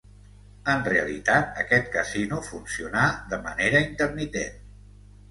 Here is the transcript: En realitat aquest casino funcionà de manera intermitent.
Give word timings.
En 0.71 0.79
realitat 0.85 1.59
aquest 1.63 1.91
casino 1.95 2.39
funcionà 2.47 3.03
de 3.35 3.39
manera 3.43 3.83
intermitent. 3.89 4.57